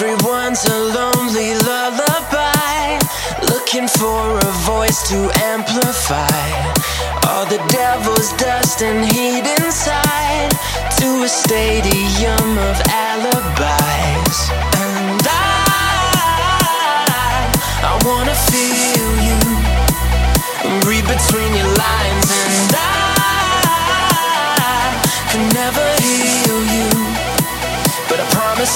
Everyone's 0.00 0.64
a 0.64 0.78
lonely 0.78 1.54
lullaby, 1.66 3.00
looking 3.50 3.88
for 3.88 4.38
a 4.38 4.52
voice 4.62 5.08
to 5.08 5.28
amplify 5.42 6.38
all 7.26 7.44
the 7.46 7.58
devil's 7.66 8.32
dust 8.34 8.80
and 8.80 9.04
heat 9.04 9.44
inside 9.58 10.52
to 10.98 11.24
a 11.24 11.28
stadium 11.28 12.58
of 12.58 12.80
alibis. 12.86 14.77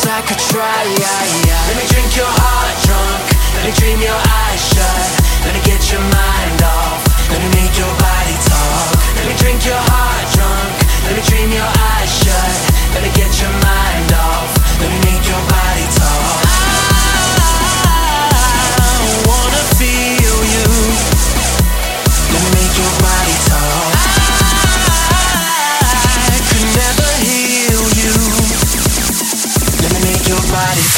But 0.00 0.08
I 0.08 0.22
could 0.22 0.38
try. 0.48 0.84
Let 1.68 1.76
me 1.76 1.84
drink 1.92 2.16
your 2.16 2.24
heart 2.24 2.76
drunk, 2.86 3.24
let 3.54 3.64
me 3.66 3.72
dream 3.76 4.00
your 4.00 4.16
eyes 4.16 4.60
shut, 4.72 5.08
let 5.44 5.52
me 5.52 5.60
get 5.64 5.92
your 5.92 6.00
mind 6.00 6.62
off, 6.62 7.04
let 7.30 7.40
me 7.42 7.48
make 7.60 7.76
your 7.76 8.01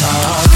talk. 0.00 0.53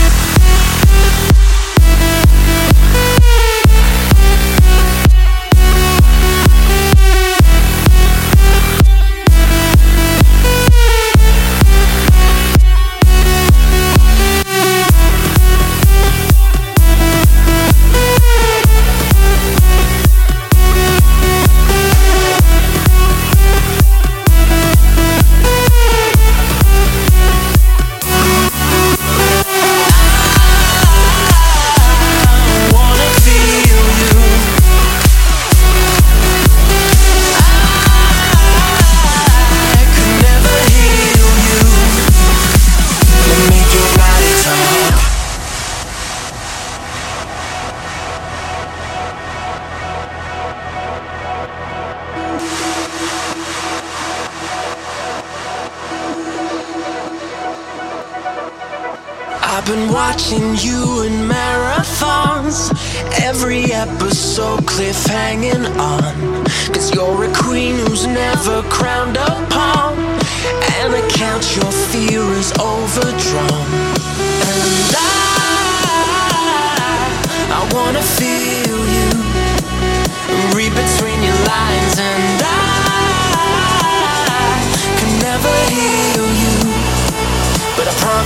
Been 59.69 59.93
watching 59.93 60.57
you 60.57 61.03
in 61.03 61.29
marathons. 61.29 62.73
Every 63.21 63.65
episode 63.65 64.67
cliff 64.67 65.05
hanging 65.05 65.67
on. 65.79 66.45
Cause 66.73 66.91
you're 66.95 67.25
a 67.25 67.33
queen 67.35 67.77
who's 67.77 68.07
never 68.07 68.63
crowned 68.71 69.17
pawn. 69.51 69.99
And 70.79 70.95
account 70.95 71.55
your 71.55 71.71
fear 71.91 72.23
is 72.41 72.51
overdrawn. 72.59 73.69
And 74.49 74.95
I, 74.97 75.09
I 77.53 77.69
wanna 77.75 78.03
feel 78.03 78.68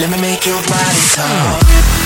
Let 0.00 0.08
me 0.12 0.18
make 0.22 0.46
your 0.46 0.56
body 0.62 1.00
talk. 1.12 1.99